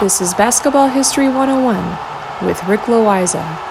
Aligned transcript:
This 0.00 0.20
is 0.20 0.32
Basketball 0.34 0.86
History 0.86 1.28
101 1.28 2.46
with 2.46 2.62
Rick 2.68 2.82
Loiza. 2.82 3.67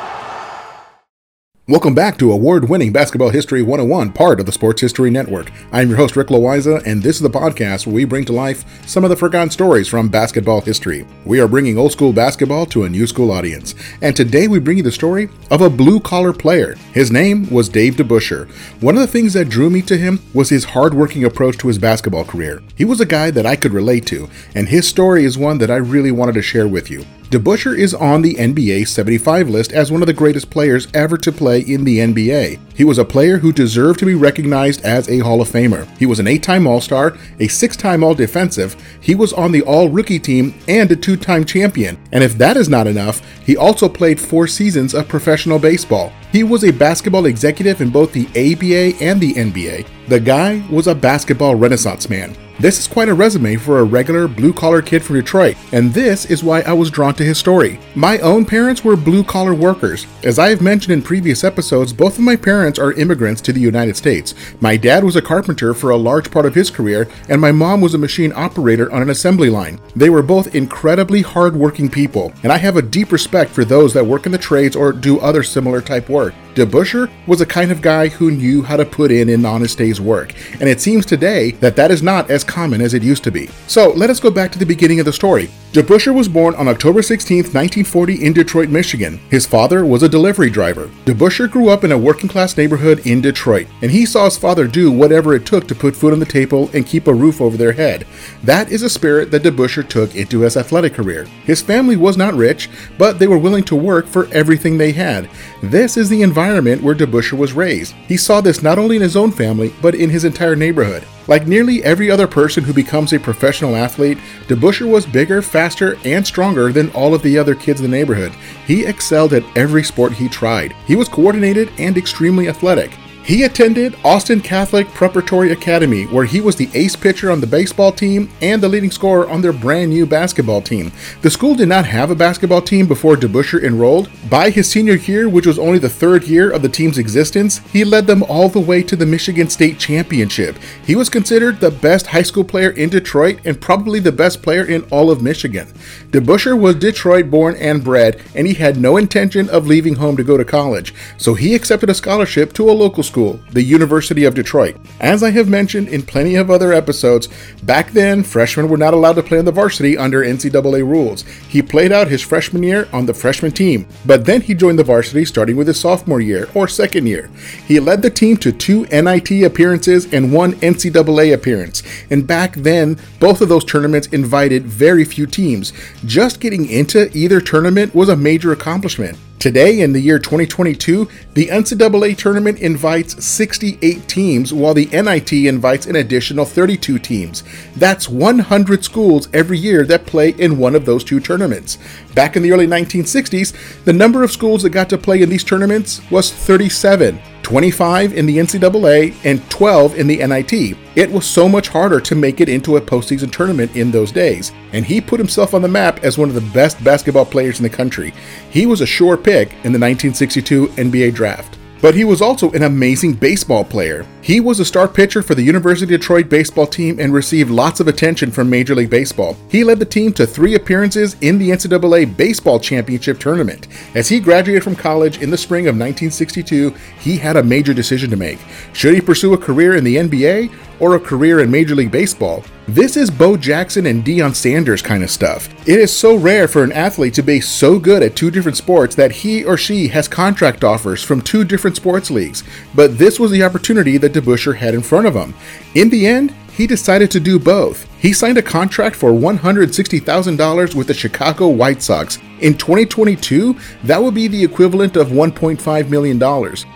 Welcome 1.69 1.93
back 1.93 2.17
to 2.19 2.31
award 2.31 2.69
winning 2.69 2.93
Basketball 2.93 3.27
History 3.27 3.61
101, 3.61 4.13
part 4.13 4.39
of 4.39 4.45
the 4.45 4.53
Sports 4.53 4.79
History 4.79 5.11
Network. 5.11 5.51
I'm 5.73 5.89
your 5.89 5.97
host, 5.97 6.15
Rick 6.15 6.29
Loiza, 6.29 6.81
and 6.85 7.03
this 7.03 7.17
is 7.17 7.21
the 7.21 7.29
podcast 7.29 7.85
where 7.85 7.93
we 7.93 8.05
bring 8.05 8.23
to 8.23 8.31
life 8.31 8.63
some 8.87 9.03
of 9.03 9.09
the 9.09 9.17
forgotten 9.17 9.49
stories 9.49 9.89
from 9.89 10.07
basketball 10.07 10.61
history. 10.61 11.05
We 11.25 11.41
are 11.41 11.47
bringing 11.49 11.77
old 11.77 11.91
school 11.91 12.13
basketball 12.13 12.67
to 12.67 12.85
a 12.85 12.89
new 12.89 13.05
school 13.05 13.31
audience. 13.31 13.75
And 14.01 14.15
today 14.15 14.47
we 14.47 14.59
bring 14.59 14.77
you 14.77 14.83
the 14.83 14.93
story 14.93 15.27
of 15.51 15.59
a 15.59 15.69
blue 15.69 15.99
collar 15.99 16.31
player. 16.31 16.75
His 16.93 17.11
name 17.11 17.49
was 17.49 17.67
Dave 17.67 17.95
DeBusschere. 17.95 18.49
One 18.81 18.95
of 18.95 19.01
the 19.01 19.05
things 19.05 19.33
that 19.33 19.49
drew 19.49 19.69
me 19.69 19.81
to 19.81 19.97
him 19.97 20.21
was 20.33 20.47
his 20.47 20.63
hard-working 20.63 21.25
approach 21.25 21.57
to 21.57 21.67
his 21.67 21.79
basketball 21.79 22.23
career. 22.23 22.63
He 22.77 22.85
was 22.85 23.01
a 23.01 23.05
guy 23.05 23.29
that 23.31 23.45
I 23.45 23.57
could 23.57 23.73
relate 23.73 24.05
to, 24.05 24.29
and 24.55 24.69
his 24.69 24.87
story 24.87 25.25
is 25.25 25.37
one 25.37 25.57
that 25.57 25.69
I 25.69 25.75
really 25.75 26.11
wanted 26.11 26.35
to 26.35 26.41
share 26.41 26.69
with 26.69 26.89
you. 26.89 27.03
DeBusschere 27.29 27.77
is 27.77 27.93
on 27.93 28.21
the 28.21 28.35
NBA 28.35 28.87
75 28.87 29.49
list 29.49 29.73
as 29.73 29.91
one 29.91 30.01
of 30.01 30.07
the 30.07 30.13
greatest 30.13 30.49
players 30.49 30.87
ever 30.93 31.17
to 31.17 31.29
play 31.29 31.59
in 31.59 31.83
the 31.83 31.99
NBA. 31.99 32.57
He 32.73 32.85
was 32.85 32.99
a 32.99 33.03
player 33.03 33.37
who 33.37 33.51
deserved 33.51 33.99
to 33.99 34.05
be 34.05 34.15
recognized 34.15 34.85
as 34.85 35.09
a 35.09 35.19
Hall 35.19 35.41
of 35.41 35.49
Famer. 35.49 35.85
He 35.97 36.05
was 36.05 36.19
an 36.19 36.27
eight 36.27 36.41
time 36.41 36.65
All 36.65 36.79
Star, 36.79 37.17
a 37.41 37.49
six 37.49 37.75
time 37.75 38.01
All 38.01 38.15
Defensive, 38.15 38.81
he 39.01 39.13
was 39.13 39.33
on 39.33 39.51
the 39.51 39.61
All 39.63 39.89
Rookie 39.89 40.19
team, 40.19 40.53
and 40.69 40.89
a 40.89 40.95
two 40.95 41.17
time 41.17 41.43
champion. 41.43 41.97
And 42.13 42.23
if 42.23 42.37
that 42.37 42.55
is 42.55 42.69
not 42.69 42.87
enough, 42.87 43.21
he 43.43 43.57
also 43.57 43.89
played 43.89 44.21
four 44.21 44.47
seasons 44.47 44.93
of 44.93 45.09
professional 45.09 45.59
baseball. 45.59 46.13
He 46.31 46.45
was 46.45 46.63
a 46.63 46.71
basketball 46.71 47.25
executive 47.25 47.81
in 47.81 47.89
both 47.89 48.13
the 48.13 48.27
ABA 48.27 49.03
and 49.03 49.19
the 49.19 49.33
NBA. 49.33 49.85
The 50.07 50.19
guy 50.21 50.65
was 50.71 50.87
a 50.87 50.95
basketball 50.95 51.55
renaissance 51.55 52.09
man. 52.09 52.37
This 52.59 52.79
is 52.79 52.87
quite 52.87 53.07
a 53.07 53.13
resume 53.13 53.55
for 53.57 53.77
a 53.77 53.83
regular 53.83 54.27
blue 54.27 54.51
collar 54.51 54.81
kid 54.81 55.03
from 55.03 55.17
Detroit, 55.17 55.55
and 55.73 55.93
this 55.93 56.25
is 56.25 56.43
why 56.43 56.61
I 56.61 56.73
was 56.73 56.89
drawn 56.89 57.13
to 57.13 57.23
his 57.23 57.37
story. 57.37 57.79
My 57.93 58.17
own 58.17 58.45
parents 58.45 58.83
were 58.83 58.95
blue 58.95 59.23
collar 59.23 59.53
workers. 59.53 60.07
As 60.23 60.39
I 60.39 60.49
have 60.49 60.59
mentioned 60.59 60.91
in 60.91 61.03
previous 61.03 61.43
episodes, 61.43 61.93
both 61.93 62.15
of 62.17 62.23
my 62.23 62.35
parents 62.35 62.79
are 62.79 62.93
immigrants 62.93 63.41
to 63.41 63.53
the 63.53 63.59
United 63.59 63.95
States. 63.95 64.33
My 64.59 64.75
dad 64.75 65.03
was 65.03 65.15
a 65.15 65.21
carpenter 65.21 65.75
for 65.75 65.91
a 65.91 65.97
large 65.97 66.31
part 66.31 66.47
of 66.47 66.55
his 66.55 66.71
career, 66.71 67.07
and 67.29 67.39
my 67.39 67.51
mom 67.51 67.79
was 67.79 67.93
a 67.93 67.99
machine 67.99 68.33
operator 68.35 68.91
on 68.91 69.03
an 69.03 69.11
assembly 69.11 69.51
line. 69.51 69.79
They 69.95 70.09
were 70.09 70.23
both 70.23 70.55
incredibly 70.55 71.21
hardworking 71.21 71.89
people, 71.89 72.33
and 72.41 72.51
I 72.51 72.57
have 72.57 72.75
a 72.75 72.81
deep 72.81 73.11
respect 73.11 73.51
for 73.51 73.65
those 73.65 73.93
that 73.93 74.07
work 74.07 74.25
in 74.25 74.31
the 74.31 74.37
trades 74.39 74.75
or 74.75 74.93
do 74.93 75.19
other 75.19 75.43
similar 75.43 75.79
type 75.79 76.09
work. 76.09 76.33
DeBusschere 76.57 77.11
was 77.27 77.39
a 77.39 77.45
kind 77.45 77.71
of 77.71 77.83
guy 77.83 78.07
who 78.07 78.31
knew 78.31 78.63
how 78.63 78.75
to 78.75 78.83
put 78.83 79.11
in 79.11 79.29
an 79.29 79.45
honest 79.45 79.77
day's 79.77 80.01
work, 80.01 80.33
and 80.53 80.67
it 80.67 80.81
seems 80.81 81.05
today 81.05 81.51
that 81.51 81.75
that 81.75 81.91
is 81.91 82.01
not 82.01 82.31
as 82.31 82.43
common 82.43 82.81
as 82.81 82.95
it 82.95 83.03
used 83.03 83.23
to 83.25 83.31
be. 83.31 83.45
So 83.67 83.91
let 83.91 84.09
us 84.09 84.19
go 84.19 84.31
back 84.31 84.51
to 84.53 84.57
the 84.57 84.65
beginning 84.65 84.99
of 84.99 85.05
the 85.05 85.13
story. 85.13 85.51
DeBusschere 85.73 86.15
was 86.15 86.27
born 86.27 86.55
on 86.55 86.67
October 86.67 87.03
16, 87.03 87.37
1940 87.37 88.25
in 88.25 88.33
Detroit, 88.33 88.69
Michigan. 88.69 89.19
His 89.29 89.45
father 89.45 89.85
was 89.85 90.01
a 90.01 90.09
delivery 90.09 90.49
driver. 90.49 90.87
DeBusschere 91.05 91.51
grew 91.51 91.69
up 91.69 91.83
in 91.83 91.91
a 91.91 91.97
working 91.97 92.27
class 92.27 92.57
neighborhood 92.57 93.05
in 93.05 93.21
Detroit, 93.21 93.67
and 93.83 93.91
he 93.91 94.03
saw 94.03 94.25
his 94.25 94.39
father 94.39 94.65
do 94.65 94.91
whatever 94.91 95.35
it 95.35 95.45
took 95.45 95.67
to 95.67 95.75
put 95.75 95.95
food 95.95 96.13
on 96.13 96.19
the 96.19 96.25
table 96.25 96.71
and 96.73 96.87
keep 96.87 97.05
a 97.05 97.13
roof 97.13 97.39
over 97.39 97.55
their 97.55 97.73
head. 97.73 98.07
That 98.41 98.71
is 98.71 98.81
a 98.81 98.89
spirit 98.89 99.29
that 99.29 99.43
DeBusschere 99.43 99.87
took 99.87 100.15
into 100.15 100.39
his 100.39 100.57
athletic 100.57 100.95
career. 100.95 101.25
His 101.43 101.61
family 101.61 101.97
was 101.97 102.17
not 102.17 102.33
rich, 102.33 102.67
but 102.97 103.19
they 103.19 103.27
were 103.27 103.37
willing 103.37 103.63
to 103.65 103.75
work 103.75 104.07
for 104.07 104.27
everything 104.31 104.79
they 104.79 104.93
had. 104.93 105.29
This 105.61 105.97
is 105.97 106.09
the 106.09 106.23
environment 106.23 106.46
where 106.81 106.95
DeBusschere 106.95 107.37
was 107.37 107.53
raised. 107.53 107.93
He 108.07 108.17
saw 108.17 108.41
this 108.41 108.63
not 108.63 108.79
only 108.79 108.95
in 108.95 109.01
his 109.01 109.15
own 109.15 109.31
family, 109.31 109.73
but 109.81 109.95
in 109.95 110.09
his 110.09 110.25
entire 110.25 110.55
neighborhood. 110.55 111.03
Like 111.27 111.45
nearly 111.45 111.83
every 111.83 112.09
other 112.09 112.27
person 112.27 112.63
who 112.63 112.73
becomes 112.73 113.11
a 113.11 113.19
professional 113.19 113.75
athlete, 113.75 114.17
DeBusschere 114.47 114.89
was 114.89 115.05
bigger, 115.05 115.41
faster, 115.41 115.97
and 116.05 116.25
stronger 116.25 116.71
than 116.71 116.89
all 116.91 117.13
of 117.13 117.21
the 117.21 117.37
other 117.37 117.55
kids 117.55 117.81
in 117.81 117.91
the 117.91 117.97
neighborhood. 117.97 118.31
He 118.65 118.85
excelled 118.85 119.33
at 119.33 119.43
every 119.57 119.83
sport 119.83 120.13
he 120.13 120.29
tried. 120.29 120.73
He 120.85 120.95
was 120.95 121.09
coordinated 121.09 121.69
and 121.77 121.97
extremely 121.97 122.47
athletic. 122.47 122.91
He 123.27 123.43
attended 123.43 123.93
Austin 124.05 124.39
Catholic 124.39 124.87
Preparatory 124.93 125.51
Academy, 125.51 126.05
where 126.05 126.23
he 126.23 126.39
was 126.39 126.55
the 126.55 126.69
ace 126.73 126.95
pitcher 126.95 127.29
on 127.29 127.41
the 127.41 127.45
baseball 127.45 127.91
team 127.91 128.29
and 128.41 128.63
the 128.63 128.69
leading 128.69 128.89
scorer 128.89 129.27
on 129.27 129.41
their 129.41 129.51
brand 129.51 129.91
new 129.91 130.05
basketball 130.05 130.61
team. 130.61 130.93
The 131.23 131.29
school 131.29 131.53
did 131.53 131.67
not 131.67 131.85
have 131.85 132.09
a 132.09 132.15
basketball 132.15 132.61
team 132.61 132.87
before 132.87 133.17
DeBusschere 133.17 133.65
enrolled. 133.65 134.09
By 134.29 134.49
his 134.49 134.71
senior 134.71 134.93
year, 134.93 135.27
which 135.27 135.45
was 135.45 135.59
only 135.59 135.77
the 135.77 135.89
third 135.89 136.23
year 136.23 136.49
of 136.49 136.61
the 136.61 136.69
team's 136.69 136.97
existence, 136.97 137.57
he 137.73 137.83
led 137.83 138.07
them 138.07 138.23
all 138.23 138.47
the 138.47 138.61
way 138.61 138.81
to 138.83 138.95
the 138.95 139.05
Michigan 139.05 139.49
State 139.49 139.77
Championship. 139.77 140.55
He 140.85 140.95
was 140.95 141.09
considered 141.09 141.59
the 141.59 141.71
best 141.71 142.07
high 142.07 142.23
school 142.23 142.45
player 142.45 142.69
in 142.69 142.87
Detroit 142.87 143.41
and 143.43 143.59
probably 143.59 143.99
the 143.99 144.13
best 144.13 144.41
player 144.41 144.63
in 144.63 144.83
all 144.83 145.11
of 145.11 145.21
Michigan. 145.21 145.67
DeBusschere 146.11 146.57
was 146.57 146.75
Detroit 146.75 147.29
born 147.29 147.57
and 147.57 147.83
bred, 147.83 148.21
and 148.33 148.47
he 148.47 148.53
had 148.53 148.77
no 148.77 148.95
intention 148.95 149.49
of 149.49 149.67
leaving 149.67 149.95
home 149.95 150.15
to 150.15 150.23
go 150.23 150.37
to 150.37 150.45
college, 150.45 150.93
so 151.17 151.33
he 151.33 151.53
accepted 151.53 151.89
a 151.89 151.93
scholarship 151.93 152.53
to 152.53 152.69
a 152.69 152.71
local 152.71 153.03
school 153.03 153.16
school, 153.17 153.39
the 153.51 153.63
University 153.63 154.25
of 154.25 154.35
Detroit. 154.35 154.75
As 154.99 155.23
I 155.23 155.31
have 155.31 155.49
mentioned 155.49 155.87
in 155.87 156.03
plenty 156.03 156.35
of 156.35 156.51
other 156.51 156.71
episodes, 156.71 157.27
back 157.63 157.89
then 157.89 158.21
freshmen 158.21 158.69
were 158.69 158.77
not 158.77 158.93
allowed 158.93 159.13
to 159.13 159.23
play 159.23 159.39
on 159.39 159.45
the 159.45 159.51
varsity 159.51 159.97
under 159.97 160.23
NCAA 160.23 160.87
rules. 160.87 161.23
He 161.49 161.63
played 161.63 161.91
out 161.91 162.09
his 162.09 162.21
freshman 162.21 162.61
year 162.61 162.87
on 162.93 163.07
the 163.07 163.15
freshman 163.15 163.53
team, 163.53 163.87
but 164.05 164.25
then 164.25 164.41
he 164.41 164.53
joined 164.53 164.77
the 164.77 164.83
varsity 164.83 165.25
starting 165.25 165.55
with 165.55 165.65
his 165.65 165.79
sophomore 165.79 166.21
year 166.21 166.47
or 166.53 166.67
second 166.67 167.07
year. 167.07 167.31
He 167.65 167.79
led 167.79 168.03
the 168.03 168.11
team 168.11 168.37
to 168.37 168.51
two 168.51 168.85
NIT 168.91 169.31
appearances 169.43 170.13
and 170.13 170.31
one 170.31 170.53
NCAA 170.61 171.33
appearance, 171.33 171.81
and 172.11 172.27
back 172.27 172.53
then 172.53 172.99
both 173.19 173.41
of 173.41 173.49
those 173.49 173.65
tournaments 173.65 174.09
invited 174.09 174.67
very 174.67 175.03
few 175.03 175.25
teams. 175.25 175.73
Just 176.05 176.39
getting 176.39 176.69
into 176.69 177.09
either 177.17 177.41
tournament 177.41 177.95
was 177.95 178.09
a 178.09 178.15
major 178.15 178.51
accomplishment. 178.51 179.17
Today, 179.39 179.81
in 179.81 179.93
the 179.93 179.99
year 179.99 180.17
2022, 180.17 181.07
the 181.35 181.49
NCAA 181.49 182.17
tournament 182.17 182.57
invites 182.57 183.23
68 183.23 184.07
teams, 184.07 184.51
while 184.51 184.73
the 184.73 184.87
NIT 184.87 185.31
invites 185.31 185.85
an 185.85 185.95
additional 185.95 186.43
32 186.43 186.97
teams. 186.97 187.43
That's 187.75 188.09
100 188.09 188.83
schools 188.83 189.29
every 189.33 189.59
year 189.59 189.85
that 189.85 190.07
play 190.07 190.29
in 190.29 190.57
one 190.57 190.73
of 190.73 190.85
those 190.85 191.03
two 191.03 191.19
tournaments. 191.19 191.77
Back 192.17 192.35
in 192.35 192.41
the 192.41 192.51
early 192.51 192.65
1960s, 192.65 193.83
the 193.83 193.93
number 193.93 194.23
of 194.23 194.31
schools 194.31 194.63
that 194.63 194.71
got 194.71 194.89
to 194.89 194.97
play 194.97 195.21
in 195.21 195.29
these 195.29 195.43
tournaments 195.43 196.01
was 196.09 196.33
37. 196.33 197.19
25 197.43 198.13
in 198.13 198.25
the 198.25 198.39
NCAA, 198.39 199.15
and 199.23 199.47
12 199.51 199.99
in 199.99 200.07
the 200.07 200.17
NIT. 200.25 200.75
It 200.95 201.11
was 201.11 201.27
so 201.27 201.47
much 201.47 201.67
harder 201.67 202.01
to 202.01 202.15
make 202.15 202.41
it 202.41 202.49
into 202.49 202.75
a 202.75 202.81
postseason 202.81 203.31
tournament 203.31 203.75
in 203.75 203.91
those 203.91 204.11
days, 204.11 204.51
and 204.73 204.83
he 204.83 204.99
put 204.99 205.19
himself 205.19 205.53
on 205.53 205.61
the 205.61 205.67
map 205.67 206.03
as 206.03 206.17
one 206.17 206.27
of 206.27 206.33
the 206.33 206.41
best 206.55 206.83
basketball 206.83 207.23
players 207.23 207.59
in 207.59 207.63
the 207.63 207.69
country. 207.69 208.11
He 208.49 208.65
was 208.65 208.81
a 208.81 208.87
sure 208.87 209.15
pick 209.15 209.49
in 209.63 209.71
the 209.71 209.79
1962 209.79 210.69
NBA 210.69 211.13
draft. 211.13 211.56
But 211.81 211.95
he 211.95 212.03
was 212.03 212.21
also 212.21 212.51
an 212.51 212.63
amazing 212.63 213.13
baseball 213.13 213.63
player. 213.63 214.05
He 214.21 214.39
was 214.39 214.59
a 214.59 214.65
star 214.65 214.87
pitcher 214.87 215.21
for 215.21 215.35
the 215.35 215.43
University 215.43 215.85
of 215.85 215.99
Detroit 215.99 216.27
baseball 216.27 216.67
team 216.67 216.99
and 216.99 217.13
received 217.13 217.49
lots 217.49 217.79
of 217.79 217.87
attention 217.87 218.31
from 218.31 218.49
Major 218.49 218.75
League 218.75 218.89
Baseball. 218.89 219.37
He 219.49 219.63
led 219.63 219.79
the 219.79 219.85
team 219.85 220.11
to 220.13 220.25
three 220.25 220.55
appearances 220.55 221.15
in 221.21 221.37
the 221.37 221.51
NCAA 221.51 222.17
Baseball 222.17 222.59
Championship 222.59 223.19
Tournament. 223.19 223.67
As 223.95 224.09
he 224.09 224.19
graduated 224.19 224.63
from 224.63 224.75
college 224.75 225.21
in 225.21 225.29
the 225.29 225.37
spring 225.37 225.67
of 225.67 225.75
1962, 225.75 226.71
he 226.99 227.17
had 227.17 227.37
a 227.37 227.43
major 227.43 227.73
decision 227.73 228.09
to 228.09 228.17
make. 228.17 228.39
Should 228.73 228.95
he 228.95 229.01
pursue 229.01 229.33
a 229.33 229.37
career 229.37 229.75
in 229.75 229.83
the 229.83 229.97
NBA 229.97 230.51
or 230.79 230.95
a 230.95 230.99
career 230.99 231.39
in 231.39 231.51
Major 231.51 231.75
League 231.75 231.91
Baseball? 231.91 232.43
This 232.67 232.97
is 232.97 233.09
Bo 233.09 233.37
Jackson 233.37 233.85
and 233.85 234.03
Deion 234.03 234.35
Sanders 234.35 234.81
kind 234.81 235.03
of 235.03 235.09
stuff. 235.09 235.47
It 235.67 235.79
is 235.79 235.95
so 235.95 236.15
rare 236.15 236.47
for 236.47 236.63
an 236.63 236.71
athlete 236.71 237.13
to 237.13 237.21
be 237.21 237.39
so 237.39 237.79
good 237.79 238.03
at 238.03 238.15
two 238.15 238.29
different 238.29 238.57
sports 238.57 238.93
that 238.95 239.11
he 239.11 239.43
or 239.43 239.57
she 239.57 239.87
has 239.87 240.07
contract 240.07 240.63
offers 240.63 241.01
from 241.01 241.21
two 241.21 241.43
different 241.43 241.77
sports 241.77 242.11
leagues. 242.11 242.43
But 242.75 242.97
this 242.97 243.19
was 243.19 243.31
the 243.31 243.43
opportunity 243.43 243.97
that 243.97 244.13
DeBusschere 244.13 244.57
had 244.57 244.73
in 244.73 244.81
front 244.81 245.07
of 245.07 245.15
him. 245.15 245.33
In 245.75 245.89
the 245.89 246.05
end, 246.05 246.33
he 246.51 246.67
decided 246.67 247.11
to 247.11 247.19
do 247.19 247.39
both. 247.39 247.87
He 247.99 248.13
signed 248.13 248.37
a 248.37 248.43
contract 248.43 248.95
for 248.95 249.11
$160,000 249.11 250.75
with 250.75 250.87
the 250.87 250.93
Chicago 250.93 251.47
White 251.47 251.81
Sox. 251.81 252.19
In 252.39 252.55
2022, 252.55 253.57
that 253.85 254.01
would 254.01 254.13
be 254.13 254.27
the 254.27 254.43
equivalent 254.43 254.95
of 254.95 255.07
$1.5 255.07 255.89
million. 255.89 256.19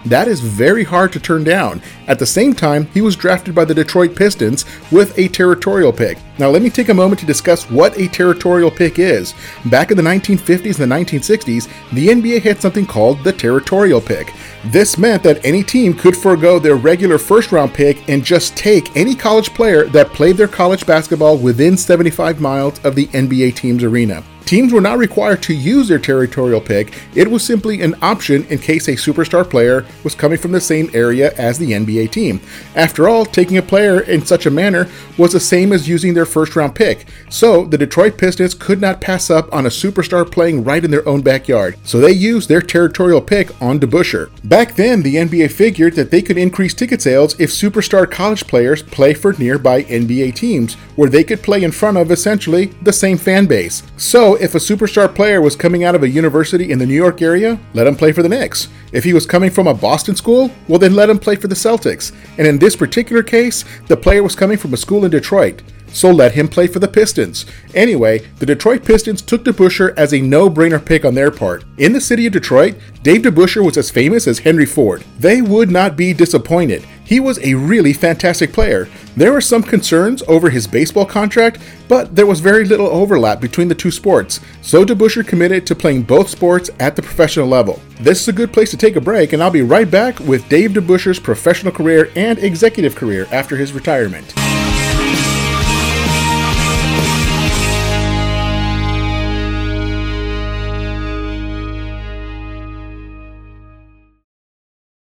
That 0.05 0.27
is 0.27 0.39
very 0.39 0.83
hard 0.83 1.13
to 1.13 1.19
turn 1.19 1.43
down. 1.43 1.83
At 2.07 2.17
the 2.17 2.25
same 2.25 2.55
time, 2.55 2.87
he 2.87 3.01
was 3.01 3.15
drafted 3.15 3.53
by 3.53 3.65
the 3.65 3.75
Detroit 3.75 4.15
Pistons 4.15 4.65
with 4.91 5.15
a 5.19 5.27
territorial 5.27 5.93
pick. 5.93 6.17
Now, 6.39 6.49
let 6.49 6.63
me 6.63 6.71
take 6.71 6.89
a 6.89 6.93
moment 6.95 7.19
to 7.19 7.27
discuss 7.27 7.69
what 7.69 7.95
a 7.99 8.07
territorial 8.07 8.71
pick 8.71 8.97
is. 8.97 9.35
Back 9.67 9.91
in 9.91 9.97
the 9.97 10.03
1950s 10.03 10.79
and 10.79 10.91
the 10.91 10.95
1960s, 10.95 11.69
the 11.91 12.07
NBA 12.07 12.41
had 12.41 12.59
something 12.59 12.87
called 12.87 13.23
the 13.23 13.33
territorial 13.33 14.01
pick. 14.01 14.33
This 14.65 14.97
meant 14.97 15.21
that 15.21 15.45
any 15.45 15.63
team 15.63 15.93
could 15.93 16.17
forego 16.17 16.57
their 16.57 16.75
regular 16.75 17.19
first 17.19 17.51
round 17.51 17.75
pick 17.75 18.09
and 18.09 18.25
just 18.25 18.57
take 18.57 18.95
any 18.95 19.13
college 19.13 19.53
player 19.53 19.85
that 19.89 20.13
played 20.13 20.37
their 20.37 20.47
college 20.47 20.87
basketball 20.87 21.10
within 21.37 21.77
75 21.77 22.39
miles 22.39 22.83
of 22.85 22.95
the 22.95 23.07
NBA 23.07 23.55
team's 23.55 23.83
arena. 23.83 24.23
Teams 24.45 24.73
were 24.73 24.81
not 24.81 24.97
required 24.97 25.41
to 25.43 25.53
use 25.53 25.87
their 25.87 25.99
territorial 25.99 26.59
pick, 26.59 26.93
it 27.15 27.29
was 27.29 27.45
simply 27.45 27.81
an 27.81 27.95
option 28.01 28.45
in 28.45 28.59
case 28.59 28.87
a 28.87 28.93
superstar 28.93 29.49
player 29.49 29.85
was 30.03 30.15
coming 30.15 30.37
from 30.37 30.51
the 30.51 30.61
same 30.61 30.89
area 30.93 31.33
as 31.37 31.57
the 31.57 31.71
NBA 31.71 32.11
team. 32.11 32.41
After 32.75 33.07
all, 33.07 33.25
taking 33.25 33.57
a 33.57 33.61
player 33.61 34.01
in 34.01 34.25
such 34.25 34.45
a 34.45 34.51
manner 34.51 34.87
was 35.17 35.31
the 35.31 35.39
same 35.39 35.71
as 35.71 35.87
using 35.87 36.13
their 36.13 36.25
first 36.25 36.55
round 36.55 36.75
pick, 36.75 37.07
so 37.29 37.65
the 37.65 37.77
Detroit 37.77 38.17
Pistons 38.17 38.53
could 38.53 38.81
not 38.81 39.01
pass 39.01 39.29
up 39.29 39.51
on 39.53 39.65
a 39.65 39.69
superstar 39.69 40.29
playing 40.29 40.63
right 40.63 40.83
in 40.83 40.91
their 40.91 41.07
own 41.07 41.21
backyard, 41.21 41.77
so 41.83 41.99
they 41.99 42.11
used 42.11 42.49
their 42.49 42.61
territorial 42.61 43.21
pick 43.21 43.49
on 43.61 43.79
DeBusschere. 43.79 44.29
Back 44.47 44.75
then, 44.75 45.01
the 45.01 45.15
NBA 45.15 45.51
figured 45.51 45.95
that 45.95 46.11
they 46.11 46.21
could 46.21 46.37
increase 46.37 46.73
ticket 46.73 47.01
sales 47.01 47.39
if 47.39 47.49
superstar 47.49 48.09
college 48.09 48.47
players 48.47 48.83
play 48.83 49.13
for 49.13 49.33
nearby 49.33 49.83
NBA 49.83 50.35
teams, 50.35 50.75
where 50.95 51.09
they 51.09 51.23
could 51.23 51.41
play 51.41 51.63
in 51.63 51.71
front 51.71 51.97
of 51.97 52.11
essentially 52.11 52.65
the 52.81 52.93
same 52.93 53.17
fan 53.17 53.45
base. 53.45 53.83
So, 53.97 54.30
if 54.35 54.55
a 54.55 54.59
superstar 54.59 55.13
player 55.13 55.41
was 55.41 55.55
coming 55.55 55.83
out 55.83 55.95
of 55.95 56.03
a 56.03 56.09
university 56.09 56.71
in 56.71 56.79
the 56.79 56.85
New 56.85 56.95
York 56.95 57.21
area, 57.21 57.59
let 57.73 57.87
him 57.87 57.95
play 57.95 58.11
for 58.11 58.21
the 58.21 58.29
Knicks. 58.29 58.67
If 58.91 59.03
he 59.03 59.13
was 59.13 59.25
coming 59.25 59.49
from 59.49 59.67
a 59.67 59.73
Boston 59.73 60.15
school, 60.15 60.51
well, 60.67 60.79
then 60.79 60.95
let 60.95 61.09
him 61.09 61.19
play 61.19 61.35
for 61.35 61.47
the 61.47 61.55
Celtics. 61.55 62.11
And 62.37 62.45
in 62.45 62.59
this 62.59 62.75
particular 62.75 63.23
case, 63.23 63.65
the 63.87 63.97
player 63.97 64.23
was 64.23 64.35
coming 64.35 64.57
from 64.57 64.73
a 64.73 64.77
school 64.77 65.05
in 65.05 65.11
Detroit 65.11 65.61
so 65.93 66.11
let 66.11 66.33
him 66.33 66.47
play 66.47 66.67
for 66.67 66.79
the 66.79 66.87
Pistons. 66.87 67.45
Anyway, 67.73 68.19
the 68.39 68.45
Detroit 68.45 68.83
Pistons 68.83 69.21
took 69.21 69.43
DeBusschere 69.43 69.93
as 69.97 70.13
a 70.13 70.21
no-brainer 70.21 70.83
pick 70.83 71.05
on 71.05 71.15
their 71.15 71.31
part. 71.31 71.63
In 71.77 71.93
the 71.93 72.01
city 72.01 72.25
of 72.25 72.33
Detroit, 72.33 72.75
Dave 73.03 73.21
DeBusschere 73.21 73.65
was 73.65 73.77
as 73.77 73.91
famous 73.91 74.27
as 74.27 74.39
Henry 74.39 74.65
Ford. 74.65 75.03
They 75.19 75.41
would 75.41 75.71
not 75.71 75.95
be 75.95 76.13
disappointed. 76.13 76.85
He 77.03 77.19
was 77.19 77.39
a 77.39 77.55
really 77.55 77.91
fantastic 77.91 78.53
player. 78.53 78.87
There 79.17 79.33
were 79.33 79.41
some 79.41 79.63
concerns 79.63 80.23
over 80.29 80.49
his 80.49 80.65
baseball 80.65 81.05
contract, 81.05 81.59
but 81.89 82.15
there 82.15 82.25
was 82.25 82.39
very 82.39 82.63
little 82.63 82.87
overlap 82.87 83.41
between 83.41 83.67
the 83.67 83.75
two 83.75 83.91
sports, 83.91 84.39
so 84.61 84.85
DeBusschere 84.85 85.27
committed 85.27 85.67
to 85.67 85.75
playing 85.75 86.03
both 86.03 86.29
sports 86.29 86.69
at 86.79 86.95
the 86.95 87.01
professional 87.01 87.47
level. 87.47 87.81
This 87.99 88.21
is 88.21 88.27
a 88.29 88.33
good 88.33 88.53
place 88.53 88.71
to 88.71 88.77
take 88.77 88.95
a 88.95 89.01
break, 89.01 89.33
and 89.33 89.43
I'll 89.43 89.51
be 89.51 89.61
right 89.61 89.91
back 89.91 90.19
with 90.21 90.47
Dave 90.47 90.71
DeBusschere's 90.71 91.19
professional 91.19 91.73
career 91.73 92.09
and 92.15 92.39
executive 92.39 92.95
career 92.95 93.27
after 93.31 93.57
his 93.57 93.73
retirement. 93.73 94.33